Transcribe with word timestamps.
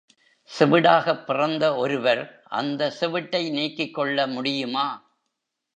செவிடாகப் 0.49 1.25
பிறந்த 1.25 1.75
ஒருவர் 1.75 2.23
அந்த 2.51 2.91
செவிட்டை 2.99 3.51
நீக்கிக் 3.51 3.93
கொள்ள 3.93 4.27
முடியுமா? 4.27 4.87